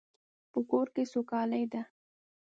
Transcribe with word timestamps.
په 0.51 0.59
کور 0.69 0.87
کې 0.93 1.03
سوکالی 1.13 1.63
ده 1.71 1.81